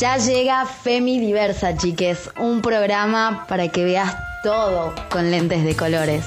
Ya 0.00 0.16
llega 0.16 0.64
Femi 0.64 1.20
Diversa, 1.20 1.76
chiques, 1.76 2.30
un 2.38 2.62
programa 2.62 3.44
para 3.46 3.68
que 3.68 3.84
veas 3.84 4.16
todo 4.42 4.94
con 5.10 5.30
lentes 5.30 5.62
de 5.62 5.76
colores. 5.76 6.24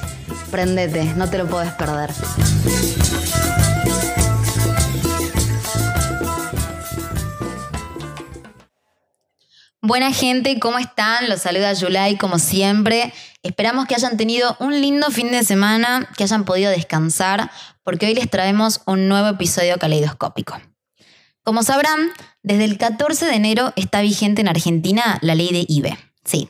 Prendete, 0.52 1.06
no 1.16 1.28
te 1.28 1.40
lo 1.40 1.48
puedes 1.48 1.72
perder. 1.72 2.12
Buena 9.82 10.14
gente, 10.14 10.60
¿cómo 10.60 10.78
están? 10.78 11.28
Los 11.28 11.42
saluda 11.42 11.74
Yulai 11.74 12.20
como 12.20 12.38
siempre. 12.38 13.12
Esperamos 13.42 13.88
que 13.88 13.96
hayan 13.96 14.18
tenido 14.18 14.56
un 14.60 14.80
lindo 14.80 15.10
fin 15.10 15.32
de 15.32 15.44
semana, 15.44 16.08
que 16.16 16.22
hayan 16.22 16.46
podido 16.46 16.70
descansar, 16.70 17.50
porque 17.82 18.06
hoy 18.06 18.14
les 18.14 18.30
traemos 18.30 18.82
un 18.86 19.08
nuevo 19.08 19.30
episodio 19.30 19.80
caleidoscópico. 19.80 20.62
Como 21.42 21.64
sabrán, 21.64 22.14
desde 22.44 22.66
el 22.66 22.78
14 22.78 23.26
de 23.26 23.36
enero 23.36 23.74
está 23.76 24.02
vigente 24.02 24.42
en 24.42 24.50
Argentina 24.50 25.18
la 25.22 25.34
ley 25.34 25.50
de 25.52 25.66
IBE. 25.68 25.98
Sí, 26.26 26.50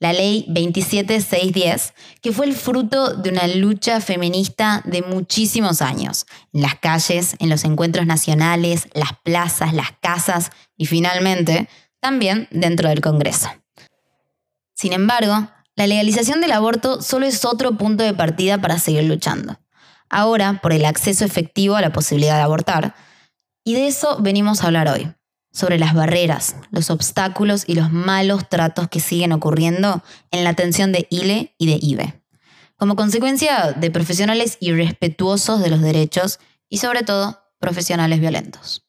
la 0.00 0.12
ley 0.12 0.44
27610, 0.48 1.94
que 2.20 2.32
fue 2.32 2.44
el 2.44 2.54
fruto 2.54 3.14
de 3.14 3.30
una 3.30 3.46
lucha 3.46 4.00
feminista 4.00 4.82
de 4.84 5.00
muchísimos 5.00 5.80
años, 5.80 6.26
en 6.52 6.60
las 6.60 6.74
calles, 6.74 7.36
en 7.38 7.48
los 7.48 7.64
encuentros 7.64 8.06
nacionales, 8.06 8.88
las 8.92 9.18
plazas, 9.22 9.72
las 9.72 9.92
casas 10.02 10.50
y 10.76 10.86
finalmente 10.86 11.68
también 12.00 12.48
dentro 12.50 12.90
del 12.90 13.00
Congreso. 13.00 13.48
Sin 14.74 14.92
embargo, 14.92 15.48
la 15.76 15.86
legalización 15.86 16.42
del 16.42 16.52
aborto 16.52 17.00
solo 17.00 17.24
es 17.24 17.44
otro 17.44 17.78
punto 17.78 18.04
de 18.04 18.12
partida 18.12 18.60
para 18.60 18.78
seguir 18.78 19.04
luchando. 19.04 19.58
Ahora, 20.10 20.60
por 20.62 20.72
el 20.72 20.84
acceso 20.84 21.24
efectivo 21.24 21.76
a 21.76 21.80
la 21.80 21.92
posibilidad 21.92 22.36
de 22.36 22.42
abortar, 22.42 22.94
y 23.64 23.72
de 23.72 23.86
eso 23.86 24.18
venimos 24.20 24.62
a 24.62 24.66
hablar 24.66 24.88
hoy, 24.88 25.10
sobre 25.54 25.78
las 25.78 25.94
barreras, 25.94 26.56
los 26.70 26.90
obstáculos 26.90 27.64
y 27.66 27.76
los 27.76 27.90
malos 27.90 28.48
tratos 28.48 28.88
que 28.88 29.00
siguen 29.00 29.32
ocurriendo 29.32 30.02
en 30.32 30.44
la 30.44 30.50
atención 30.50 30.92
de 30.92 31.06
ILE 31.08 31.54
y 31.56 31.66
de 31.66 31.78
IBE, 31.80 32.20
como 32.76 32.96
consecuencia 32.96 33.72
de 33.72 33.90
profesionales 33.90 34.58
irrespetuosos 34.60 35.62
de 35.62 35.70
los 35.70 35.80
derechos 35.80 36.40
y 36.68 36.78
sobre 36.78 37.04
todo 37.04 37.40
profesionales 37.60 38.20
violentos. 38.20 38.84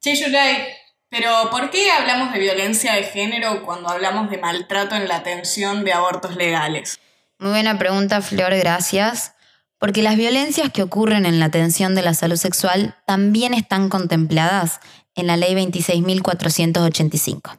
Sí, 0.00 0.20
Juliet. 0.20 0.74
Pero 1.10 1.48
¿por 1.50 1.70
qué 1.70 1.90
hablamos 1.90 2.34
de 2.34 2.38
violencia 2.38 2.92
de 2.94 3.02
género 3.02 3.64
cuando 3.64 3.88
hablamos 3.88 4.28
de 4.28 4.36
maltrato 4.36 4.94
en 4.94 5.08
la 5.08 5.16
atención 5.16 5.82
de 5.84 5.94
abortos 5.94 6.36
legales? 6.36 7.00
Muy 7.38 7.50
buena 7.50 7.78
pregunta, 7.78 8.20
Flor, 8.20 8.54
gracias. 8.56 9.32
Porque 9.78 10.02
las 10.02 10.16
violencias 10.16 10.70
que 10.72 10.82
ocurren 10.82 11.24
en 11.24 11.38
la 11.38 11.46
atención 11.46 11.94
de 11.94 12.02
la 12.02 12.12
salud 12.12 12.36
sexual 12.36 12.96
también 13.06 13.54
están 13.54 13.88
contempladas 13.88 14.80
en 15.20 15.26
la 15.26 15.36
ley 15.36 15.54
26.485. 15.54 17.58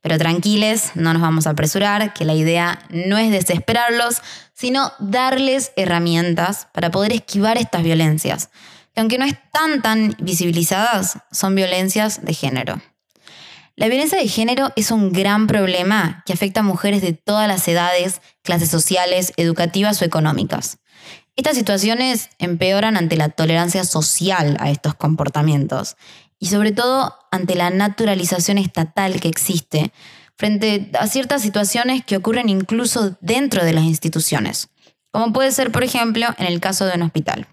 Pero 0.00 0.18
tranquiles, 0.18 0.92
no 0.94 1.12
nos 1.12 1.22
vamos 1.22 1.46
a 1.46 1.50
apresurar, 1.50 2.12
que 2.12 2.24
la 2.24 2.34
idea 2.34 2.80
no 2.90 3.18
es 3.18 3.30
desesperarlos, 3.30 4.20
sino 4.52 4.92
darles 4.98 5.72
herramientas 5.76 6.66
para 6.72 6.90
poder 6.90 7.12
esquivar 7.12 7.56
estas 7.56 7.84
violencias, 7.84 8.50
que 8.94 9.00
aunque 9.00 9.18
no 9.18 9.24
están 9.24 9.80
tan 9.80 10.16
visibilizadas, 10.18 11.18
son 11.30 11.54
violencias 11.54 12.24
de 12.24 12.34
género. 12.34 12.80
La 13.74 13.88
violencia 13.88 14.18
de 14.18 14.28
género 14.28 14.70
es 14.76 14.90
un 14.90 15.12
gran 15.12 15.46
problema 15.46 16.22
que 16.26 16.32
afecta 16.32 16.60
a 16.60 16.64
mujeres 16.64 17.00
de 17.00 17.14
todas 17.14 17.48
las 17.48 17.66
edades, 17.68 18.20
clases 18.42 18.68
sociales, 18.68 19.32
educativas 19.36 20.02
o 20.02 20.04
económicas. 20.04 20.78
Estas 21.34 21.56
situaciones 21.56 22.28
empeoran 22.38 22.98
ante 22.98 23.16
la 23.16 23.30
tolerancia 23.30 23.84
social 23.84 24.58
a 24.60 24.70
estos 24.70 24.94
comportamientos 24.94 25.96
y 26.42 26.46
sobre 26.46 26.72
todo 26.72 27.16
ante 27.30 27.54
la 27.54 27.70
naturalización 27.70 28.58
estatal 28.58 29.20
que 29.20 29.28
existe 29.28 29.92
frente 30.36 30.90
a 30.98 31.06
ciertas 31.06 31.40
situaciones 31.40 32.04
que 32.04 32.16
ocurren 32.16 32.48
incluso 32.48 33.16
dentro 33.20 33.64
de 33.64 33.72
las 33.72 33.84
instituciones, 33.84 34.68
como 35.12 35.32
puede 35.32 35.52
ser, 35.52 35.70
por 35.70 35.84
ejemplo, 35.84 36.26
en 36.38 36.46
el 36.46 36.58
caso 36.58 36.84
de 36.84 36.96
un 36.96 37.02
hospital. 37.02 37.46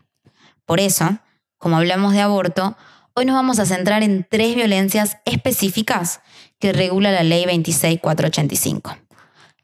Por 0.66 0.80
eso, 0.80 1.20
como 1.60 1.78
hablamos 1.78 2.14
de 2.14 2.22
aborto, 2.22 2.76
hoy 3.14 3.26
nos 3.26 3.36
vamos 3.36 3.60
a 3.60 3.68
centrar 3.68 4.02
en 4.02 4.26
tres 4.28 4.56
violencias 4.56 5.18
específicas 5.24 6.22
que 6.58 6.74
regula 6.74 7.12
la 7.12 7.22
Ley 7.22 7.46
26485. 7.46 8.98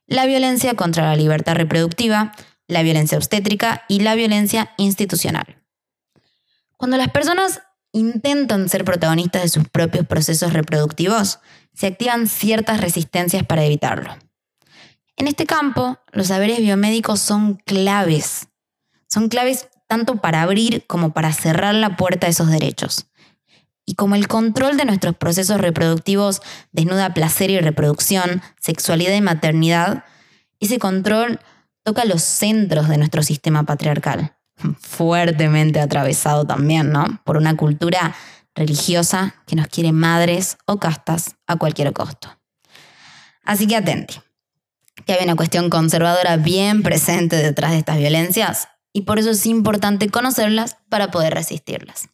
La 0.06 0.28
violencia 0.28 0.76
contra 0.76 1.06
la 1.06 1.16
libertad 1.16 1.56
reproductiva, 1.56 2.32
la 2.68 2.84
violencia 2.84 3.18
obstétrica 3.18 3.86
y 3.90 4.02
la 4.02 4.14
violencia 4.14 4.76
institucional. 4.78 5.64
Cuando 6.78 6.98
las 6.98 7.10
personas 7.10 7.64
intentan 7.96 8.68
ser 8.68 8.84
protagonistas 8.84 9.44
de 9.44 9.50
sus 9.50 9.70
propios 9.70 10.06
procesos 10.06 10.52
reproductivos, 10.52 11.40
se 11.74 11.88
activan 11.88 12.28
ciertas 12.28 12.82
resistencias 12.82 13.44
para 13.44 13.64
evitarlo. 13.64 14.18
En 15.16 15.28
este 15.28 15.46
campo, 15.46 15.98
los 16.12 16.28
saberes 16.28 16.60
biomédicos 16.60 17.22
son 17.22 17.56
claves. 17.56 18.50
Son 19.08 19.30
claves 19.30 19.70
tanto 19.88 20.18
para 20.18 20.42
abrir 20.42 20.86
como 20.88 21.14
para 21.14 21.32
cerrar 21.32 21.74
la 21.74 21.96
puerta 21.96 22.28
a 22.28 22.30
esos 22.30 22.50
derechos. 22.50 23.08
Y 23.86 23.96
como 23.96 24.16
el 24.16 24.28
control 24.28 24.76
de 24.76 24.84
nuestros 24.84 25.16
procesos 25.16 25.62
reproductivos 25.62 26.42
desnuda 26.74 27.14
placer 27.14 27.50
y 27.50 27.60
reproducción, 27.60 28.42
sexualidad 28.60 29.16
y 29.16 29.22
maternidad, 29.22 30.04
ese 30.60 30.80
control 30.80 31.40
toca 31.84 32.04
los 32.04 32.24
centros 32.24 32.90
de 32.90 32.98
nuestro 32.98 33.24
sistema 33.24 33.64
patriarcal, 33.64 34.35
fuertemente 34.80 35.80
atravesado 35.80 36.46
también, 36.46 36.92
¿no? 36.92 37.22
Por 37.24 37.38
una 37.38 37.56
cultura 37.56 38.16
religiosa 38.56 39.36
que 39.46 39.56
nos 39.56 39.68
quiere 39.68 39.92
madres 39.92 40.58
o 40.66 40.80
castas 40.80 41.36
a 41.46 41.58
cualquier 41.58 41.92
costo. 41.94 42.30
Así 43.44 43.68
que 43.68 43.76
atente, 43.76 44.22
que 45.06 45.14
hay 45.14 45.24
una 45.24 45.36
cuestión 45.36 45.70
conservadora 45.70 46.38
bien 46.38 46.82
presente 46.84 47.36
detrás 47.36 47.72
de 47.72 47.80
estas 47.80 47.98
violencias 47.98 48.70
y 48.94 49.02
por 49.02 49.20
eso 49.20 49.32
es 49.32 49.46
importante 49.46 50.10
conocerlas 50.10 50.78
para 50.90 51.12
poder 51.12 51.34
resistirlas. 51.34 52.10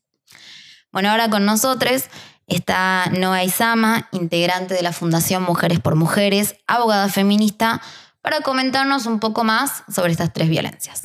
Bueno, 0.92 1.10
ahora 1.10 1.30
con 1.30 1.46
nosotros 1.46 2.06
está 2.48 3.06
Noa 3.18 3.44
Isama, 3.44 4.10
integrante 4.12 4.74
de 4.74 4.82
la 4.82 4.92
Fundación 4.92 5.44
Mujeres 5.44 5.80
por 5.80 5.96
Mujeres, 5.96 6.56
abogada 6.68 7.08
feminista, 7.08 7.82
para 8.22 8.42
comentarnos 8.42 9.06
un 9.06 9.20
poco 9.20 9.44
más 9.44 9.84
sobre 9.94 10.12
estas 10.12 10.34
tres 10.34 10.50
violencias. 10.50 11.04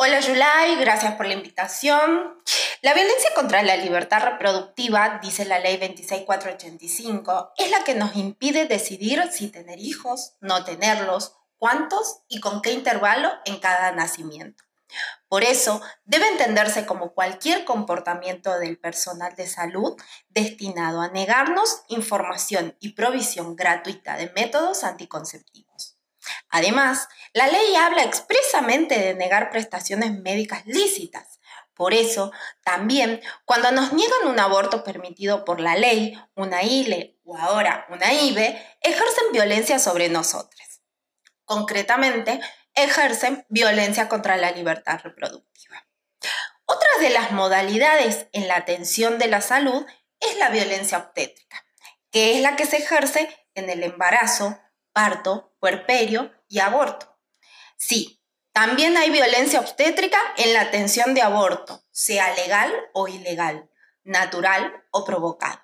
Hola 0.00 0.20
Yulai, 0.20 0.76
gracias 0.76 1.16
por 1.16 1.26
la 1.26 1.34
invitación. 1.34 2.40
La 2.82 2.94
violencia 2.94 3.30
contra 3.34 3.64
la 3.64 3.76
libertad 3.76 4.22
reproductiva, 4.22 5.18
dice 5.20 5.44
la 5.44 5.58
ley 5.58 5.76
26485, 5.76 7.54
es 7.58 7.68
la 7.72 7.82
que 7.82 7.96
nos 7.96 8.14
impide 8.14 8.66
decidir 8.66 9.20
si 9.32 9.48
tener 9.48 9.80
hijos, 9.80 10.34
no 10.40 10.62
tenerlos, 10.62 11.34
cuántos 11.56 12.20
y 12.28 12.38
con 12.38 12.62
qué 12.62 12.70
intervalo 12.70 13.28
en 13.44 13.58
cada 13.58 13.90
nacimiento. 13.90 14.62
Por 15.26 15.42
eso, 15.42 15.82
debe 16.04 16.28
entenderse 16.28 16.86
como 16.86 17.12
cualquier 17.12 17.64
comportamiento 17.64 18.56
del 18.56 18.78
personal 18.78 19.34
de 19.34 19.48
salud 19.48 20.00
destinado 20.28 21.00
a 21.00 21.08
negarnos 21.08 21.82
información 21.88 22.76
y 22.78 22.90
provisión 22.90 23.56
gratuita 23.56 24.16
de 24.16 24.30
métodos 24.36 24.84
anticonceptivos. 24.84 25.87
Además, 26.50 27.08
la 27.32 27.46
ley 27.46 27.74
habla 27.76 28.02
expresamente 28.04 28.98
de 28.98 29.14
negar 29.14 29.50
prestaciones 29.50 30.18
médicas 30.20 30.66
lícitas. 30.66 31.40
Por 31.74 31.94
eso, 31.94 32.32
también, 32.64 33.20
cuando 33.44 33.70
nos 33.70 33.92
niegan 33.92 34.26
un 34.26 34.40
aborto 34.40 34.82
permitido 34.82 35.44
por 35.44 35.60
la 35.60 35.76
ley, 35.76 36.18
una 36.34 36.62
ILE 36.62 37.18
o 37.24 37.36
ahora 37.36 37.86
una 37.90 38.12
IBE, 38.12 38.60
ejercen 38.80 39.32
violencia 39.32 39.78
sobre 39.78 40.08
nosotros 40.08 40.58
concretamente, 41.48 42.40
ejercen 42.74 43.46
violencia 43.48 44.06
contra 44.08 44.36
la 44.36 44.52
libertad 44.52 45.00
reproductiva. 45.02 45.88
Otra 46.66 46.90
de 47.00 47.08
las 47.08 47.32
modalidades 47.32 48.26
en 48.32 48.46
la 48.46 48.56
atención 48.56 49.18
de 49.18 49.28
la 49.28 49.40
salud 49.40 49.86
es 50.20 50.36
la 50.36 50.50
violencia 50.50 50.98
obstétrica, 50.98 51.64
que 52.10 52.36
es 52.36 52.42
la 52.42 52.54
que 52.54 52.66
se 52.66 52.76
ejerce 52.76 53.34
en 53.54 53.70
el 53.70 53.82
embarazo, 53.82 54.60
parto, 54.98 55.54
puerperio 55.60 56.32
y 56.48 56.58
aborto. 56.58 57.16
Sí, 57.76 58.20
también 58.52 58.96
hay 58.96 59.10
violencia 59.10 59.60
obstétrica 59.60 60.18
en 60.36 60.52
la 60.52 60.62
atención 60.62 61.14
de 61.14 61.22
aborto, 61.22 61.84
sea 61.92 62.34
legal 62.34 62.72
o 62.94 63.06
ilegal, 63.06 63.70
natural 64.02 64.82
o 64.90 65.04
provocado. 65.04 65.60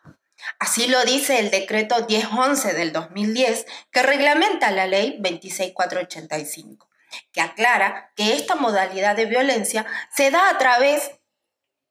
Así 0.60 0.86
lo 0.86 1.04
dice 1.04 1.40
el 1.40 1.50
decreto 1.50 2.06
1011 2.08 2.74
del 2.74 2.92
2010 2.92 3.66
que 3.90 4.04
reglamenta 4.04 4.70
la 4.70 4.86
ley 4.86 5.18
26485, 5.20 6.88
que 7.32 7.40
aclara 7.40 8.12
que 8.14 8.34
esta 8.34 8.54
modalidad 8.54 9.16
de 9.16 9.26
violencia 9.26 9.84
se 10.14 10.30
da 10.30 10.48
a 10.48 10.58
través 10.58 11.10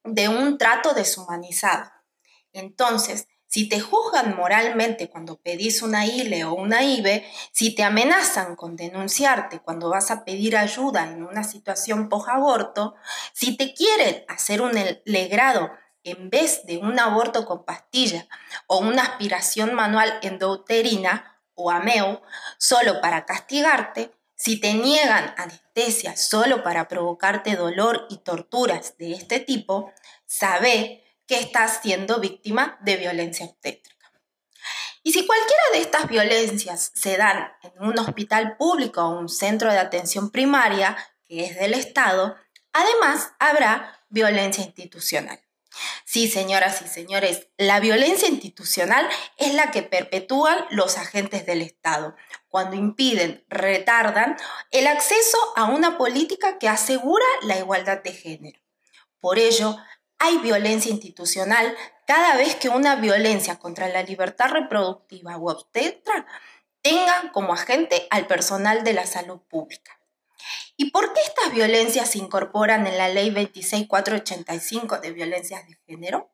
de 0.05 0.29
un 0.29 0.57
trato 0.57 0.93
deshumanizado. 0.93 1.91
Entonces, 2.53 3.27
si 3.53 3.69
te 3.69 3.79
juzgan 3.79 4.35
moralmente 4.35 5.11
cuando 5.11 5.35
pedís 5.35 5.83
una 5.83 6.07
ILE 6.07 6.43
o 6.45 6.55
una 6.55 6.81
IBE, 6.81 7.23
si 7.51 7.75
te 7.75 7.83
amenazan 7.83 8.55
con 8.55 8.75
denunciarte 8.75 9.59
cuando 9.59 9.91
vas 9.91 10.09
a 10.09 10.25
pedir 10.25 10.57
ayuda 10.57 11.03
en 11.03 11.21
una 11.21 11.43
situación 11.43 12.09
post-aborto, 12.09 12.95
si 13.31 13.55
te 13.55 13.75
quieren 13.75 14.25
hacer 14.27 14.63
un 14.63 14.71
legrado 15.05 15.69
en 16.03 16.31
vez 16.31 16.65
de 16.65 16.79
un 16.79 16.99
aborto 16.99 17.45
con 17.45 17.63
pastilla 17.63 18.27
o 18.65 18.79
una 18.79 19.03
aspiración 19.03 19.75
manual 19.75 20.17
endouterina 20.23 21.39
o 21.53 21.69
AMEO 21.69 22.23
solo 22.57 23.01
para 23.01 23.27
castigarte, 23.27 24.15
si 24.33 24.59
te 24.59 24.73
niegan 24.73 25.31
anestesia 25.37 26.17
solo 26.17 26.63
para 26.63 26.87
provocarte 26.87 27.55
dolor 27.55 28.07
y 28.09 28.17
torturas 28.17 28.97
de 28.97 29.13
este 29.13 29.39
tipo, 29.39 29.91
sabe 30.25 31.03
que 31.27 31.39
estás 31.39 31.79
siendo 31.81 32.19
víctima 32.19 32.77
de 32.81 32.97
violencia 32.97 33.45
obstétrica. 33.45 33.93
Y 35.03 35.11
si 35.11 35.27
cualquiera 35.27 35.63
de 35.73 35.81
estas 35.81 36.07
violencias 36.07 36.91
se 36.95 37.17
dan 37.17 37.51
en 37.61 37.83
un 37.83 37.99
hospital 37.99 38.55
público 38.57 39.01
o 39.01 39.19
un 39.19 39.27
centro 39.27 39.71
de 39.71 39.79
atención 39.79 40.31
primaria, 40.31 40.95
que 41.25 41.45
es 41.45 41.55
del 41.57 41.73
Estado, 41.73 42.37
además 42.71 43.33
habrá 43.39 44.05
violencia 44.09 44.63
institucional. 44.63 45.39
Sí, 46.05 46.29
señoras 46.29 46.81
y 46.83 46.87
señores, 46.87 47.47
la 47.57 47.79
violencia 47.79 48.27
institucional 48.27 49.09
es 49.37 49.53
la 49.55 49.71
que 49.71 49.81
perpetúan 49.81 50.65
los 50.69 50.97
agentes 50.97 51.45
del 51.45 51.61
Estado 51.61 52.15
cuando 52.47 52.75
impiden, 52.75 53.43
retardan 53.49 54.37
el 54.69 54.85
acceso 54.85 55.37
a 55.55 55.65
una 55.65 55.97
política 55.97 56.59
que 56.59 56.69
asegura 56.69 57.25
la 57.41 57.57
igualdad 57.57 58.03
de 58.03 58.13
género. 58.13 58.59
Por 59.19 59.39
ello, 59.39 59.77
hay 60.23 60.37
violencia 60.37 60.89
institucional 60.89 61.75
cada 62.07 62.37
vez 62.37 62.55
que 62.55 62.69
una 62.69 62.95
violencia 62.95 63.59
contra 63.59 63.89
la 63.89 64.03
libertad 64.03 64.51
reproductiva 64.51 65.35
o 65.35 65.51
obstetra 65.51 66.25
tenga 66.81 67.29
como 67.33 67.53
agente 67.53 68.07
al 68.09 68.25
personal 68.25 68.85
de 68.85 68.93
la 68.93 69.05
salud 69.05 69.41
pública. 69.49 69.99
¿Y 70.77 70.91
por 70.91 71.11
qué 71.11 71.19
estas 71.21 71.51
violencias 71.53 72.11
se 72.11 72.19
incorporan 72.19 72.87
en 72.87 72.97
la 72.97 73.09
ley 73.09 73.31
26485 73.31 74.99
de 74.99 75.11
violencias 75.11 75.67
de 75.67 75.77
género? 75.85 76.31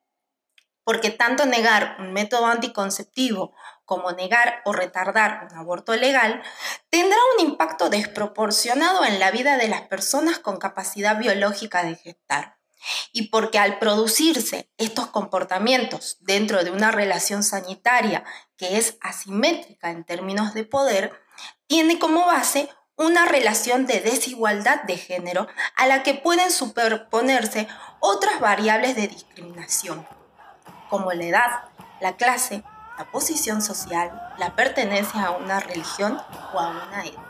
Porque 0.83 1.09
tanto 1.09 1.47
negar 1.47 1.95
un 1.97 2.13
método 2.13 2.45
anticonceptivo 2.45 3.55
como 3.85 4.11
negar 4.11 4.61
o 4.65 4.71
retardar 4.71 5.47
un 5.49 5.57
aborto 5.57 5.95
legal 5.95 6.43
tendrá 6.91 7.17
un 7.35 7.47
impacto 7.47 7.89
desproporcionado 7.89 9.03
en 9.03 9.19
la 9.19 9.31
vida 9.31 9.57
de 9.57 9.67
las 9.67 9.81
personas 9.81 10.37
con 10.37 10.57
capacidad 10.57 11.17
biológica 11.17 11.83
de 11.83 11.95
gestar. 11.95 12.58
Y 13.11 13.29
porque 13.29 13.59
al 13.59 13.79
producirse 13.79 14.69
estos 14.77 15.07
comportamientos 15.07 16.17
dentro 16.21 16.63
de 16.63 16.71
una 16.71 16.91
relación 16.91 17.43
sanitaria 17.43 18.23
que 18.57 18.77
es 18.77 18.97
asimétrica 19.01 19.89
en 19.89 20.03
términos 20.03 20.53
de 20.53 20.63
poder, 20.63 21.13
tiene 21.67 21.99
como 21.99 22.25
base 22.25 22.69
una 22.95 23.25
relación 23.25 23.85
de 23.85 24.01
desigualdad 24.01 24.83
de 24.83 24.97
género 24.97 25.47
a 25.77 25.87
la 25.87 26.03
que 26.03 26.15
pueden 26.15 26.51
superponerse 26.51 27.67
otras 28.01 28.41
variables 28.41 28.97
de 28.97 29.07
discriminación, 29.07 30.05
como 30.89 31.13
la 31.13 31.23
edad, 31.23 31.63
la 32.01 32.17
clase, 32.17 32.63
la 32.97 33.09
posición 33.09 33.61
social, 33.61 34.11
la 34.37 34.53
pertenencia 34.55 35.23
a 35.23 35.31
una 35.31 35.61
religión 35.61 36.21
o 36.53 36.59
a 36.59 36.69
una 36.71 37.05
etnia. 37.05 37.29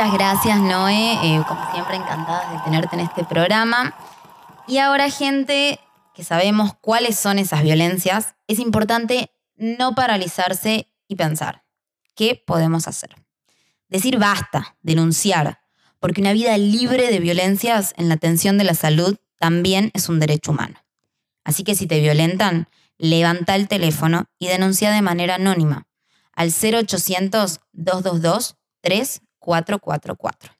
Muchas 0.00 0.14
gracias, 0.14 0.60
Noé. 0.60 1.12
Eh, 1.22 1.42
como 1.46 1.70
siempre, 1.72 1.96
encantadas 1.96 2.50
de 2.50 2.58
tenerte 2.64 2.96
en 2.96 3.00
este 3.00 3.22
programa. 3.22 3.94
Y 4.66 4.78
ahora, 4.78 5.10
gente, 5.10 5.78
que 6.14 6.24
sabemos 6.24 6.72
cuáles 6.80 7.18
son 7.18 7.38
esas 7.38 7.62
violencias, 7.62 8.34
es 8.46 8.60
importante 8.60 9.30
no 9.56 9.94
paralizarse 9.94 10.90
y 11.06 11.16
pensar, 11.16 11.64
¿qué 12.14 12.42
podemos 12.46 12.88
hacer? 12.88 13.14
Decir 13.90 14.18
basta, 14.18 14.74
denunciar, 14.80 15.60
porque 15.98 16.22
una 16.22 16.32
vida 16.32 16.56
libre 16.56 17.10
de 17.10 17.18
violencias 17.18 17.92
en 17.98 18.08
la 18.08 18.14
atención 18.14 18.56
de 18.56 18.64
la 18.64 18.72
salud 18.72 19.18
también 19.38 19.90
es 19.92 20.08
un 20.08 20.18
derecho 20.18 20.52
humano. 20.52 20.82
Así 21.44 21.62
que 21.62 21.74
si 21.74 21.86
te 21.86 22.00
violentan, 22.00 22.70
levanta 22.96 23.54
el 23.54 23.68
teléfono 23.68 24.24
y 24.38 24.46
denuncia 24.46 24.92
de 24.92 25.02
manera 25.02 25.34
anónima 25.34 25.86
al 26.32 26.48
0800 26.48 27.60
222 27.74 28.56
3 28.80 29.20
444. 29.40 30.52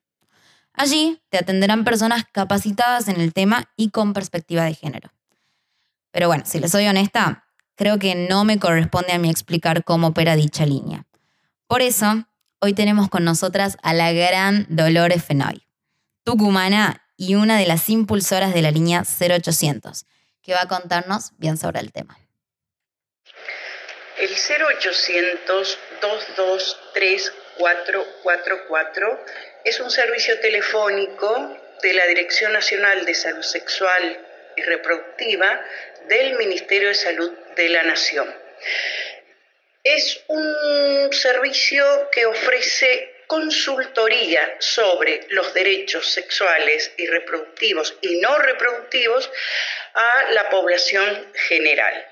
Allí 0.73 1.23
te 1.29 1.39
atenderán 1.39 1.85
personas 1.85 2.25
capacitadas 2.33 3.09
en 3.09 3.21
el 3.21 3.33
tema 3.33 3.71
y 3.77 3.91
con 3.91 4.13
perspectiva 4.13 4.65
de 4.65 4.75
género. 4.75 5.13
Pero 6.11 6.27
bueno, 6.27 6.45
si 6.47 6.59
les 6.59 6.73
soy 6.73 6.87
honesta, 6.87 7.47
creo 7.77 7.99
que 7.99 8.15
no 8.15 8.45
me 8.45 8.59
corresponde 8.59 9.13
a 9.13 9.19
mí 9.19 9.31
explicar 9.31 9.85
cómo 9.85 10.09
opera 10.09 10.37
dicha 10.37 10.67
línea. 10.67 11.07
Por 11.67 11.83
eso, 11.83 12.25
hoy 12.61 12.73
tenemos 12.73 13.09
con 13.09 13.25
nosotras 13.25 13.77
a 13.83 13.93
la 13.95 14.13
gran 14.13 14.67
Dolores 14.69 15.25
Fenoy, 15.25 15.63
tucumana 16.25 17.07
y 17.17 17.37
una 17.37 17.59
de 17.59 17.67
las 17.67 17.89
impulsoras 17.89 18.55
de 18.55 18.63
la 18.63 18.71
línea 18.71 19.05
0800, 19.05 20.07
que 20.43 20.55
va 20.55 20.63
a 20.63 20.69
contarnos 20.69 21.33
bien 21.39 21.57
sobre 21.57 21.81
el 21.81 21.93
tema. 21.93 22.19
El 24.19 24.31
0800 24.31 25.79
223 26.01 27.33
444 27.61 29.25
es 29.65 29.79
un 29.81 29.91
servicio 29.91 30.41
telefónico 30.41 31.59
de 31.83 31.93
la 31.93 32.07
Dirección 32.07 32.55
Nacional 32.55 33.05
de 33.05 33.15
Salud 33.15 33.43
Sexual 33.43 34.19
y 34.57 34.63
Reproductiva 34.63 35.63
del 36.09 36.37
Ministerio 36.37 36.89
de 36.89 36.95
Salud 36.95 37.31
de 37.57 37.69
la 37.69 37.83
Nación. 37.83 38.35
Es 39.85 40.23
un 40.29 41.13
servicio 41.13 42.09
que 42.11 42.25
ofrece 42.25 43.25
consultoría 43.27 44.57
sobre 44.59 45.27
los 45.29 45.53
derechos 45.53 46.11
sexuales 46.11 46.93
y 46.97 47.07
reproductivos 47.07 47.95
y 48.01 48.21
no 48.21 48.39
reproductivos 48.39 49.31
a 49.95 50.33
la 50.33 50.49
población 50.49 51.31
general. 51.35 52.07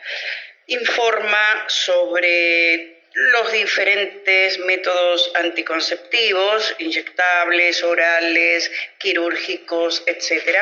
Informa 0.67 1.65
sobre 1.69 2.98
los 3.19 3.51
diferentes 3.53 4.59
métodos 4.61 5.33
anticonceptivos, 5.35 6.75
inyectables, 6.79 7.83
orales, 7.83 8.71
quirúrgicos, 8.99 10.05
etc. 10.07 10.57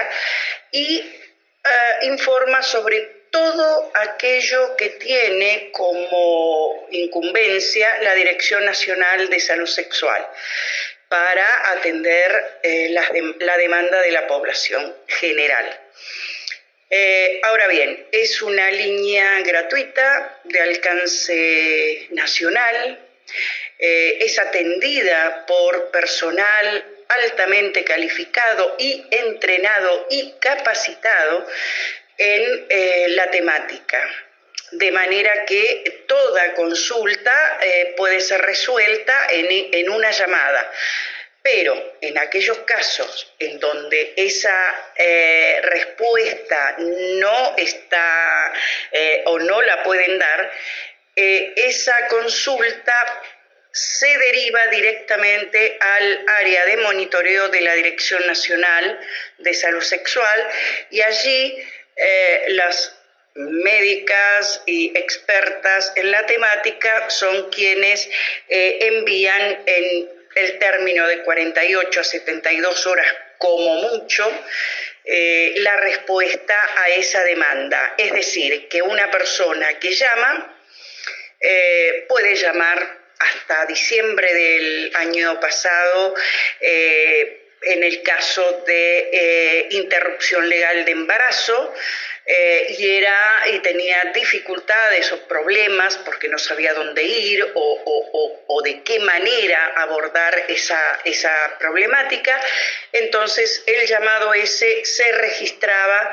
Y 0.72 0.98
eh, 0.98 2.06
informa 2.06 2.62
sobre 2.62 3.26
todo 3.30 3.92
aquello 3.94 4.74
que 4.76 4.90
tiene 4.90 5.70
como 5.72 6.86
incumbencia 6.90 8.02
la 8.02 8.14
Dirección 8.14 8.64
Nacional 8.64 9.28
de 9.28 9.40
Salud 9.40 9.66
Sexual 9.66 10.26
para 11.08 11.72
atender 11.72 12.58
eh, 12.62 12.88
la 13.38 13.56
demanda 13.58 14.00
de 14.00 14.12
la 14.12 14.26
población 14.26 14.96
general. 15.06 15.78
Eh, 16.88 17.40
ahora 17.42 17.66
bien, 17.66 18.06
es 18.12 18.40
una 18.42 18.70
línea 18.70 19.40
gratuita 19.40 20.38
de 20.44 20.60
alcance 20.60 22.06
nacional, 22.10 23.00
eh, 23.78 24.18
es 24.20 24.38
atendida 24.38 25.44
por 25.46 25.90
personal 25.90 26.84
altamente 27.08 27.84
calificado 27.84 28.76
y 28.78 29.04
entrenado 29.10 30.06
y 30.10 30.34
capacitado 30.38 31.46
en 32.18 32.66
eh, 32.68 33.06
la 33.10 33.30
temática 33.30 34.08
de 34.72 34.90
manera 34.90 35.44
que 35.44 36.04
toda 36.08 36.54
consulta 36.54 37.60
puede 37.96 38.20
ser 38.20 38.40
resuelta 38.42 39.28
en, 39.30 39.88
una 39.88 40.10
llamada. 40.10 40.72
Pero 41.46 41.96
en 42.00 42.18
aquellos 42.18 42.58
casos 42.66 43.32
en 43.38 43.60
donde 43.60 44.14
esa 44.16 44.92
eh, 44.96 45.60
respuesta 45.62 46.74
no 46.78 47.54
está 47.56 48.52
eh, 48.90 49.22
o 49.26 49.38
no 49.38 49.62
la 49.62 49.84
pueden 49.84 50.18
dar, 50.18 50.50
eh, 51.14 51.52
esa 51.54 52.08
consulta 52.08 53.22
se 53.70 54.08
deriva 54.18 54.66
directamente 54.66 55.78
al 55.78 56.24
área 56.26 56.66
de 56.66 56.78
monitoreo 56.78 57.48
de 57.48 57.60
la 57.60 57.74
Dirección 57.74 58.26
Nacional 58.26 58.98
de 59.38 59.54
Salud 59.54 59.82
Sexual 59.82 60.48
y 60.90 61.00
allí 61.00 61.64
las 62.48 62.92
médicas 63.34 64.62
y 64.66 64.98
expertas 64.98 65.92
en 65.94 66.10
la 66.10 66.26
temática 66.26 67.08
son 67.08 67.50
quienes 67.50 68.08
envían 68.48 69.62
en 69.66 70.15
el 70.36 70.58
término 70.58 71.08
de 71.08 71.22
48 71.22 72.00
a 72.00 72.04
72 72.04 72.86
horas 72.86 73.06
como 73.38 73.74
mucho, 73.76 74.30
eh, 75.04 75.54
la 75.58 75.76
respuesta 75.76 76.54
a 76.76 76.88
esa 76.88 77.24
demanda. 77.24 77.94
Es 77.96 78.12
decir, 78.12 78.68
que 78.68 78.82
una 78.82 79.10
persona 79.10 79.78
que 79.78 79.92
llama 79.94 80.56
eh, 81.40 82.04
puede 82.08 82.34
llamar 82.34 82.98
hasta 83.18 83.64
diciembre 83.66 84.32
del 84.34 84.92
año 84.94 85.40
pasado 85.40 86.14
eh, 86.60 87.42
en 87.62 87.82
el 87.82 88.02
caso 88.02 88.64
de 88.66 89.68
interrupción 89.70 90.48
legal 90.48 90.84
de 90.84 90.92
embarazo. 90.92 91.72
Eh, 92.28 92.74
y, 92.76 92.96
era, 92.96 93.44
y 93.52 93.60
tenía 93.60 94.10
dificultades 94.12 95.12
o 95.12 95.28
problemas 95.28 95.96
porque 95.98 96.28
no 96.28 96.38
sabía 96.38 96.74
dónde 96.74 97.04
ir 97.04 97.52
o, 97.54 97.82
o, 97.84 98.44
o, 98.48 98.62
de 98.62 98.82
qué 98.82 98.98
manera 98.98 99.74
abordar 99.76 100.46
esa, 100.48 100.98
esa 101.04 101.56
problemática. 101.60 102.40
Entonces 102.90 103.62
el 103.66 103.86
llamado 103.86 104.34
ese 104.34 104.84
se 104.84 105.12
registraba 105.12 106.12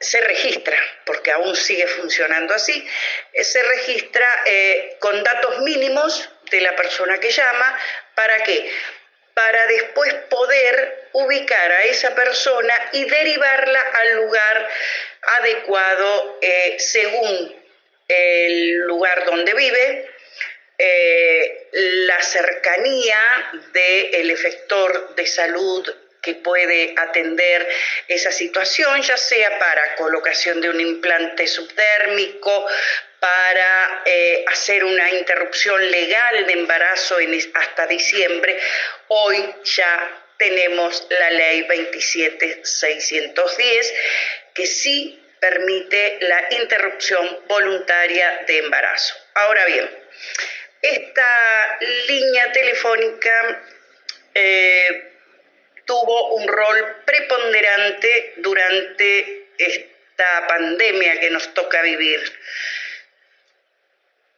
se 0.00 0.18
registra, 0.22 0.78
porque 1.04 1.30
aún 1.30 1.54
sigue 1.54 1.86
funcionando 1.86 2.54
así, 2.54 2.88
eh, 3.34 3.44
se 3.44 3.62
registra 3.62 4.26
eh, 4.46 4.96
con 4.98 5.22
datos 5.22 5.60
mínimos 5.60 6.26
de 6.50 6.62
la 6.62 6.74
persona 6.74 7.20
que 7.20 7.30
llama, 7.30 7.78
¿para 8.14 8.42
qué? 8.42 8.72
Para 9.40 9.66
después 9.68 10.12
poder 10.28 11.08
ubicar 11.12 11.72
a 11.72 11.84
esa 11.84 12.14
persona 12.14 12.74
y 12.92 13.04
derivarla 13.04 13.80
al 13.80 14.16
lugar 14.16 14.68
adecuado 15.38 16.38
eh, 16.42 16.76
según 16.78 17.56
el 18.06 18.80
lugar 18.80 19.24
donde 19.24 19.54
vive, 19.54 20.10
la 21.72 22.20
cercanía 22.22 23.18
del 23.72 24.30
efector 24.30 25.14
de 25.14 25.26
salud 25.26 25.88
puede 26.34 26.94
atender 26.96 27.68
esa 28.08 28.32
situación, 28.32 29.00
ya 29.02 29.16
sea 29.16 29.58
para 29.58 29.94
colocación 29.96 30.60
de 30.60 30.70
un 30.70 30.80
implante 30.80 31.46
subdérmico, 31.46 32.66
para 33.20 34.02
eh, 34.06 34.44
hacer 34.48 34.82
una 34.84 35.08
interrupción 35.10 35.88
legal 35.90 36.46
de 36.46 36.52
embarazo 36.54 37.18
hasta 37.54 37.86
diciembre. 37.86 38.58
Hoy 39.08 39.54
ya 39.64 40.24
tenemos 40.38 41.06
la 41.10 41.30
ley 41.30 41.66
27610 41.68 43.94
que 44.54 44.66
sí 44.66 45.22
permite 45.38 46.16
la 46.22 46.42
interrupción 46.50 47.40
voluntaria 47.46 48.42
de 48.46 48.56
embarazo. 48.58 49.14
Ahora 49.34 49.66
bien, 49.66 49.90
esta 50.80 51.78
línea 52.08 52.52
telefónica 52.52 53.62
eh, 54.34 55.09
tuvo 55.84 56.34
un 56.34 56.46
rol 56.48 57.02
preponderante 57.04 58.34
durante 58.36 59.48
esta 59.58 60.46
pandemia 60.46 61.20
que 61.20 61.30
nos 61.30 61.52
toca 61.54 61.82
vivir. 61.82 62.20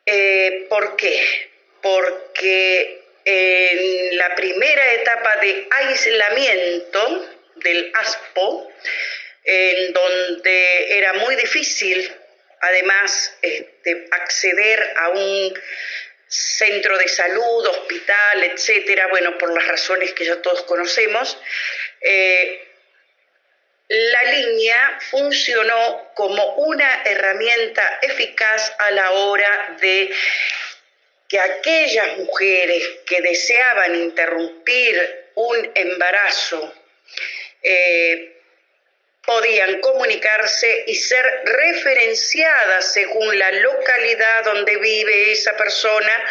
Eh, 0.06 0.66
¿Por 0.68 0.96
qué? 0.96 1.50
Porque 1.80 3.02
en 3.24 4.16
la 4.16 4.34
primera 4.34 4.92
etapa 4.94 5.36
de 5.36 5.68
aislamiento 5.70 7.28
del 7.56 7.92
ASPO, 7.94 8.72
en 9.44 9.92
donde 9.92 10.98
era 10.98 11.12
muy 11.14 11.36
difícil 11.36 12.12
además 12.62 13.36
este, 13.42 14.06
acceder 14.12 14.94
a 14.96 15.08
un 15.10 15.54
centro 16.32 16.96
de 16.96 17.08
salud, 17.08 17.66
hospital, 17.66 18.44
etcétera, 18.44 19.06
bueno, 19.08 19.36
por 19.36 19.52
las 19.52 19.66
razones 19.68 20.14
que 20.14 20.24
ya 20.24 20.40
todos 20.40 20.62
conocemos, 20.62 21.36
eh, 22.00 22.68
la 23.88 24.22
línea 24.32 24.98
funcionó 25.10 26.10
como 26.14 26.54
una 26.54 27.02
herramienta 27.04 27.98
eficaz 28.00 28.72
a 28.78 28.90
la 28.92 29.10
hora 29.10 29.76
de 29.78 30.10
que 31.28 31.38
aquellas 31.38 32.16
mujeres 32.16 32.82
que 33.04 33.20
deseaban 33.20 33.94
interrumpir 33.96 35.28
un 35.34 35.70
embarazo 35.74 36.74
eh, 37.62 38.31
podían 39.24 39.80
comunicarse 39.80 40.84
y 40.88 40.96
ser 40.96 41.24
referenciadas 41.44 42.92
según 42.92 43.38
la 43.38 43.52
localidad 43.52 44.44
donde 44.44 44.76
vive 44.78 45.30
esa 45.30 45.56
persona 45.56 46.24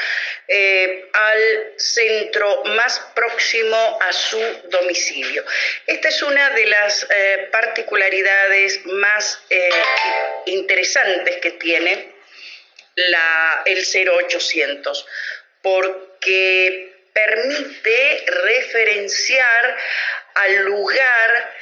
eh, 0.47 1.09
al 1.13 1.73
centro 1.77 2.63
más 2.65 2.99
próximo 3.15 3.99
a 4.01 4.11
su 4.11 4.37
domicilio. 4.65 5.45
Esta 5.87 6.09
es 6.09 6.21
una 6.21 6.49
de 6.49 6.65
las 6.65 7.07
eh, 7.09 7.47
particularidades 7.49 8.85
más 8.85 9.41
eh, 9.49 9.69
interesantes 10.47 11.37
que 11.37 11.51
tiene 11.51 12.11
la, 12.95 13.61
el 13.65 13.85
0800, 13.85 15.07
porque 15.61 16.93
permite 17.13 18.25
referenciar 18.25 19.77
al 20.35 20.55
lugar 20.63 21.53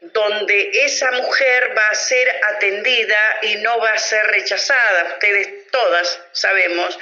donde 0.00 0.70
esa 0.84 1.10
mujer 1.12 1.76
va 1.76 1.86
a 1.88 1.94
ser 1.94 2.40
atendida 2.54 3.38
y 3.42 3.56
no 3.56 3.78
va 3.80 3.92
a 3.92 3.98
ser 3.98 4.24
rechazada. 4.26 5.14
Ustedes 5.14 5.70
todas 5.70 6.20
sabemos 6.32 6.98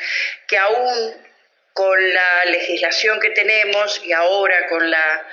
que 0.47 0.57
aún 0.57 1.26
con 1.73 2.15
la 2.15 2.45
legislación 2.47 3.21
que 3.21 3.31
tenemos 3.31 4.03
y 4.03 4.12
ahora 4.12 4.67
con 4.69 4.91
la 4.91 5.29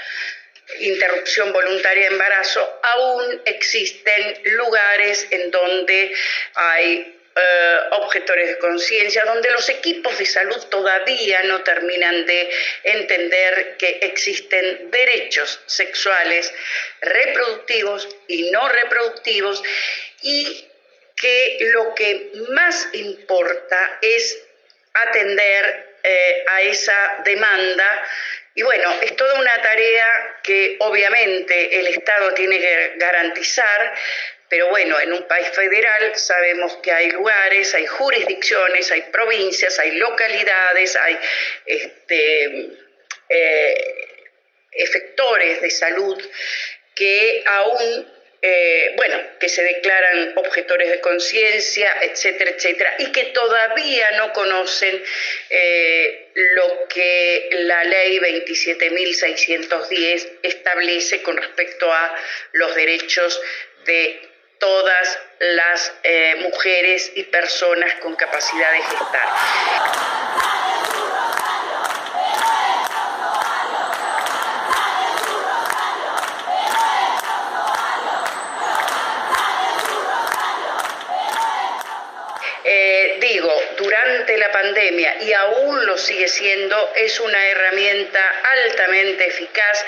interrupción 0.80 1.54
voluntaria 1.54 2.10
de 2.10 2.14
embarazo, 2.14 2.80
aún 2.84 3.42
existen 3.46 4.42
lugares 4.44 5.28
en 5.32 5.52
donde 5.52 6.14
hay 6.56 7.23
eh, 7.36 7.80
objetores 7.92 8.48
de 8.48 8.58
conciencia, 8.60 9.26
donde 9.26 9.50
los 9.52 9.68
equipos 9.70 10.18
de 10.20 10.26
salud 10.26 10.62
todavía 10.70 11.42
no 11.44 11.64
terminan 11.64 12.26
de 12.26 12.50
entender 12.84 13.76
que 13.78 14.00
existen 14.02 14.92
derechos 14.92 15.60
sexuales 15.66 16.54
reproductivos 17.02 18.08
y 18.28 18.52
no 18.52 18.70
reproductivos 18.70 19.64
y 20.22 20.68
que 21.16 21.58
lo 21.74 21.96
que 21.96 22.32
más 22.50 22.90
importa 22.94 23.98
es 24.02 24.40
atender 24.94 25.96
eh, 26.04 26.46
a 26.48 26.62
esa 26.62 27.22
demanda. 27.24 28.08
Y 28.56 28.62
bueno, 28.62 28.92
es 29.02 29.16
toda 29.16 29.40
una 29.40 29.60
tarea 29.62 30.40
que 30.44 30.76
obviamente 30.82 31.80
el 31.80 31.88
Estado 31.88 32.34
tiene 32.34 32.60
que 32.60 32.94
garantizar, 32.98 33.96
pero 34.54 34.70
bueno, 34.70 35.00
en 35.00 35.12
un 35.12 35.24
país 35.24 35.50
federal 35.50 36.16
sabemos 36.16 36.78
que 36.84 36.92
hay 36.92 37.10
lugares, 37.10 37.74
hay 37.74 37.88
jurisdicciones, 37.88 38.92
hay 38.92 39.02
provincias, 39.12 39.80
hay 39.80 39.94
localidades, 39.94 40.96
hay 40.96 41.18
este, 41.66 42.70
eh, 43.30 44.06
efectores 44.74 45.60
de 45.60 45.72
salud 45.72 46.22
que 46.94 47.44
aún 47.48 48.08
eh, 48.44 48.94
bueno, 48.96 49.20
que 49.40 49.50
se 49.50 49.64
declaran 49.64 50.34
objetores 50.36 50.92
de 50.92 51.02
conciencia, 51.02 51.92
etcétera, 52.02 52.52
etcétera, 52.52 52.94
y 53.00 53.12
que 53.12 53.24
todavía 53.34 54.12
no 54.18 54.34
conocen 54.34 55.04
eh, 55.50 56.30
lo 56.36 56.88
que 56.90 57.50
la 57.54 57.86
ley 57.86 58.20
27.610 58.20 60.30
establece 60.44 61.24
con 61.24 61.38
respecto 61.38 61.92
a 61.92 62.16
los 62.52 62.76
derechos 62.76 63.42
de 63.86 64.33
todas 64.64 65.20
las 65.40 65.94
eh, 66.04 66.36
mujeres 66.40 67.12
y 67.16 67.24
personas 67.24 67.96
con 67.96 68.16
capacidad 68.16 68.72
de 68.72 68.82
gestar. 68.82 69.28
Eh, 82.64 83.18
digo, 83.20 83.54
durante 83.76 84.38
la 84.38 84.50
pandemia 84.54 85.22
y 85.24 85.34
aún 85.34 85.86
lo 85.86 85.98
sigue 85.98 86.30
siendo, 86.30 86.94
es 86.96 87.20
una 87.20 87.46
herramienta 87.50 88.22
altamente 88.46 89.28
eficaz 89.28 89.86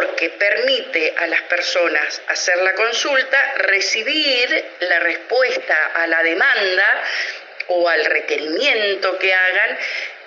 porque 0.00 0.30
permite 0.30 1.12
a 1.18 1.26
las 1.26 1.42
personas 1.42 2.22
hacer 2.28 2.56
la 2.62 2.74
consulta, 2.74 3.54
recibir 3.56 4.64
la 4.80 4.98
respuesta 5.00 5.92
a 5.94 6.06
la 6.06 6.22
demanda 6.22 7.04
o 7.68 7.86
al 7.86 8.06
requerimiento 8.06 9.18
que 9.18 9.34
hagan 9.34 9.78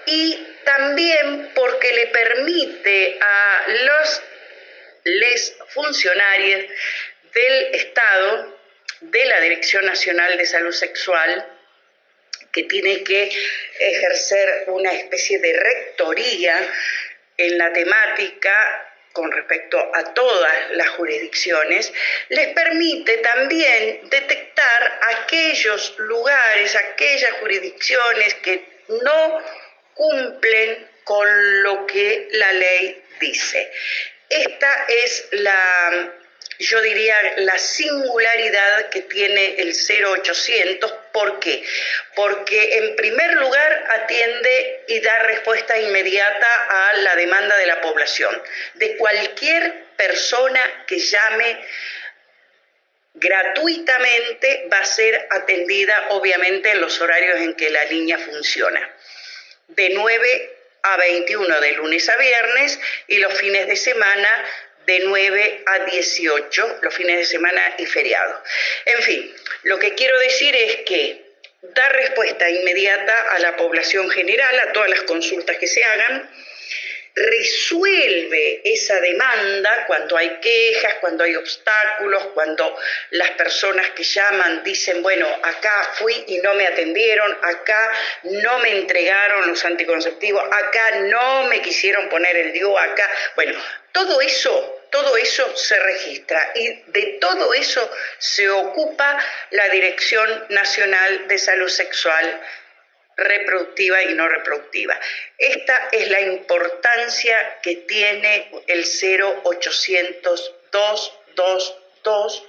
y 0.06 0.48
también 0.64 1.52
porque 1.56 1.92
le 1.92 2.08
permite 2.08 3.18
a 3.20 3.66
los 3.68 4.22
les 5.06 5.56
funcionarios 5.70 6.66
del 7.34 7.76
Estado, 7.76 8.60
de 9.02 9.26
la 9.26 9.42
Dirección 9.42 9.86
Nacional 9.86 10.38
de 10.38 10.46
Salud 10.46 10.72
Sexual, 10.72 11.48
que 12.52 12.64
tiene 12.64 13.04
que 13.04 13.32
ejercer 13.80 14.66
una 14.68 14.94
especie 14.94 15.40
de 15.40 15.54
rectoría 15.54 16.60
en 17.38 17.58
la 17.58 17.74
temática 17.74 18.93
con 19.14 19.32
respecto 19.32 19.80
a 19.94 20.14
todas 20.14 20.72
las 20.72 20.90
jurisdicciones, 20.90 21.94
les 22.30 22.48
permite 22.50 23.18
también 23.20 24.10
detectar 24.10 25.00
aquellos 25.18 25.96
lugares, 26.00 26.76
aquellas 26.76 27.32
jurisdicciones 27.34 28.34
que 28.36 28.66
no 29.04 29.40
cumplen 29.94 30.90
con 31.04 31.64
lo 31.64 31.86
que 31.86 32.28
la 32.32 32.52
ley 32.54 33.04
dice. 33.20 33.72
Esta 34.30 34.86
es 34.88 35.28
la 35.32 36.14
yo 36.64 36.82
diría, 36.82 37.16
la 37.38 37.58
singularidad 37.58 38.90
que 38.90 39.02
tiene 39.02 39.56
el 39.58 39.74
0800. 39.74 40.92
¿Por 41.12 41.40
qué? 41.40 41.64
Porque 42.16 42.78
en 42.78 42.96
primer 42.96 43.34
lugar 43.34 43.86
atiende 43.90 44.84
y 44.88 45.00
da 45.02 45.20
respuesta 45.20 45.78
inmediata 45.78 46.48
a 46.70 46.94
la 46.94 47.16
demanda 47.16 47.58
de 47.58 47.68
la 47.68 47.82
población, 47.82 48.42
de 48.76 48.96
cualquier 48.98 49.84
persona 49.98 50.62
que 50.88 51.00
llame 51.00 51.60
gratuitamente 53.16 54.68
va 54.72 54.80
a 54.80 54.86
ser 54.86 55.28
atendida 55.30 56.08
obviamente 56.10 56.72
en 56.72 56.82
los 56.82 57.00
horarios 57.00 57.40
en 57.42 57.54
que 57.56 57.70
la 57.70 57.86
línea 57.86 58.18
funciona, 58.18 58.90
de 59.68 59.90
9 59.90 60.58
a 60.84 60.98
21 60.98 61.62
de 61.62 61.72
lunes 61.74 62.10
a 62.10 62.18
viernes 62.18 62.80
y 63.08 63.18
los 63.18 63.34
fines 63.40 63.68
de 63.68 63.76
semana 63.76 64.46
de 64.86 65.00
9 65.00 65.64
a 65.66 65.80
18, 65.86 66.80
los 66.82 66.94
fines 66.94 67.18
de 67.18 67.26
semana 67.26 67.76
y 67.78 67.86
feriados. 67.86 68.40
En 68.86 69.02
fin, 69.02 69.36
lo 69.64 69.80
que 69.80 69.94
quiero 69.96 70.18
decir 70.20 70.56
es 70.56 70.78
que 70.86 71.24
da 71.62 71.90
respuesta 71.90 72.50
inmediata 72.50 73.32
a 73.32 73.40
la 73.40 73.56
población 73.56 74.10
general, 74.10 74.60
a 74.60 74.74
todas 74.74 74.90
las 74.90 75.02
consultas 75.04 75.58
que 75.58 75.68
se 75.68 75.84
hagan, 75.84 76.30
resuelve 77.16 78.62
esa 78.66 79.00
demanda 79.00 79.86
cuando 79.86 80.18
hay 80.18 80.40
quejas, 80.42 80.96
cuando 81.00 81.24
hay 81.24 81.36
obstáculos, 81.36 82.26
cuando 82.34 82.76
las 83.12 83.32
personas 83.32 83.92
que 83.92 84.04
llaman 84.04 84.64
dicen, 84.64 85.04
bueno, 85.04 85.28
acá 85.44 85.92
fui 85.94 86.24
y 86.28 86.40
no 86.40 86.56
me 86.56 86.66
atendieron, 86.66 87.38
acá 87.44 87.92
no 88.24 88.60
me 88.60 88.72
entregaron 88.80 89.48
los 89.48 89.64
anticonceptivos, 89.64 90.44
acá 90.52 90.92
no 91.02 91.44
me 91.46 91.62
quisieron 91.62 92.10
poner 92.10 92.36
el 92.36 92.52
DIU, 92.52 92.76
acá, 92.78 93.10
bueno, 93.36 93.54
todo 93.94 94.22
eso 94.22 94.74
todo 94.94 95.18
eso 95.18 95.58
se 95.58 95.78
registra 95.80 96.52
y 96.54 96.84
de 96.92 97.18
todo 97.20 97.52
eso 97.56 97.90
se 98.20 98.48
ocupa 98.48 99.18
la 99.50 99.68
Dirección 99.70 100.46
Nacional 100.50 101.28
de 101.28 101.40
Salud 101.40 101.68
Sexual 101.68 102.40
reproductiva 103.18 104.04
y 104.04 104.14
no 104.14 104.30
reproductiva. 104.30 104.96
Esta 105.40 105.90
es 105.92 106.12
la 106.12 106.22
importancia 106.22 107.58
que 107.64 107.78
tiene 107.78 108.52
el 108.68 108.86
0800 108.86 110.54
222 110.72 112.48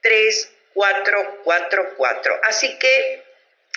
3444. 0.00 2.40
Así 2.42 2.76
que 2.80 3.22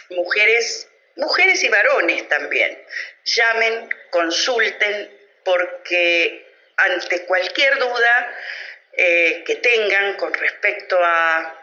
mujeres, 0.10 0.89
mujeres 1.15 1.63
y 1.63 1.70
varones 1.70 2.27
también, 2.29 2.84
llamen, 3.25 3.94
consulten 4.10 5.17
porque 5.48 6.46
ante 6.75 7.25
cualquier 7.25 7.80
duda 7.80 8.38
eh, 8.92 9.44
que 9.46 9.56
tengan 9.56 10.16
con 10.16 10.34
respecto 10.34 11.00
a, 11.01 11.56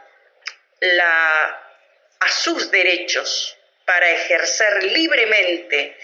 a 2.21 2.31
sus 2.31 2.71
derechos 2.71 3.59
para 3.85 4.11
ejercer 4.11 4.85
libremente 4.85 5.99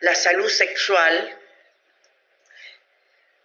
la 0.00 0.16
salud 0.16 0.48
sexual, 0.48 1.38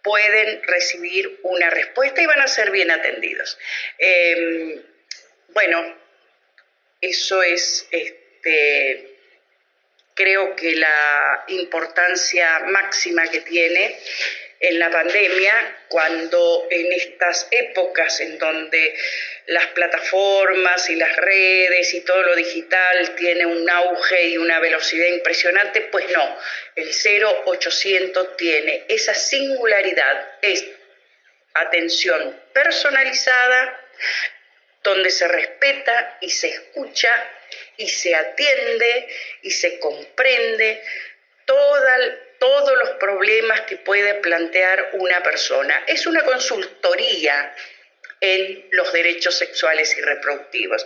pueden 0.02 0.62
recibir 0.64 1.38
una 1.44 1.70
respuesta 1.70 2.20
y 2.20 2.26
van 2.26 2.40
a 2.40 2.48
ser 2.48 2.72
bien 2.72 2.90
atendidos. 2.90 3.56
Em, 3.98 4.82
bueno, 5.50 5.96
eso 7.00 7.40
es, 7.40 7.86
este, 7.92 9.15
creo 10.16 10.56
que 10.56 10.74
la 10.74 11.44
importancia 11.48 12.60
máxima 12.70 13.28
que 13.28 13.42
tiene 13.42 14.00
en 14.58 14.78
la 14.78 14.90
pandemia, 14.90 15.76
cuando 15.88 16.66
en 16.70 16.90
estas 16.90 17.46
épocas 17.50 18.20
en 18.20 18.38
donde 18.38 18.98
las 19.46 19.66
plataformas 19.66 20.88
y 20.88 20.96
las 20.96 21.14
redes 21.16 21.92
y 21.92 22.00
todo 22.00 22.22
lo 22.22 22.34
digital 22.34 23.14
tiene 23.16 23.44
un 23.44 23.68
auge 23.68 24.28
y 24.28 24.38
una 24.38 24.58
velocidad 24.58 25.06
impresionante, 25.08 25.82
pues 25.82 26.06
no, 26.10 26.38
el 26.74 26.88
0800 26.88 28.36
tiene 28.38 28.86
esa 28.88 29.12
singularidad, 29.12 30.26
es 30.40 30.64
atención 31.52 32.40
personalizada, 32.54 33.80
donde 34.82 35.10
se 35.10 35.28
respeta 35.28 36.16
y 36.22 36.30
se 36.30 36.48
escucha 36.48 37.10
y 37.76 37.88
se 37.88 38.14
atiende 38.14 39.08
y 39.42 39.50
se 39.50 39.78
comprende 39.78 40.82
todos 41.46 42.78
los 42.78 42.90
problemas 42.98 43.62
que 43.62 43.76
puede 43.76 44.14
plantear 44.14 44.90
una 44.94 45.22
persona. 45.22 45.84
Es 45.86 46.06
una 46.06 46.22
consultoría 46.24 47.54
en 48.20 48.66
los 48.72 48.92
derechos 48.92 49.36
sexuales 49.36 49.96
y 49.96 50.00
reproductivos. 50.00 50.84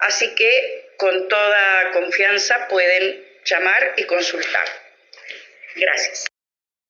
Así 0.00 0.34
que 0.34 0.94
con 0.96 1.28
toda 1.28 1.90
confianza 1.92 2.68
pueden 2.68 3.24
llamar 3.44 3.94
y 3.96 4.04
consultar. 4.04 4.66
Gracias. 5.76 6.26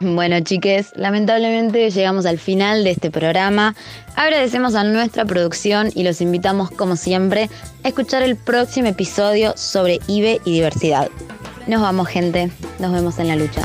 Bueno, 0.00 0.38
chiques, 0.40 0.92
lamentablemente 0.94 1.90
llegamos 1.90 2.24
al 2.24 2.38
final 2.38 2.84
de 2.84 2.90
este 2.90 3.10
programa. 3.10 3.74
Agradecemos 4.14 4.76
a 4.76 4.84
nuestra 4.84 5.24
producción 5.24 5.90
y 5.92 6.04
los 6.04 6.20
invitamos, 6.20 6.70
como 6.70 6.94
siempre, 6.94 7.50
a 7.82 7.88
escuchar 7.88 8.22
el 8.22 8.36
próximo 8.36 8.86
episodio 8.86 9.54
sobre 9.56 9.98
IBE 10.06 10.40
y 10.44 10.52
diversidad. 10.52 11.08
Nos 11.66 11.82
vamos, 11.82 12.06
gente. 12.06 12.52
Nos 12.78 12.92
vemos 12.92 13.18
en 13.18 13.26
la 13.26 13.34
lucha. 13.34 13.62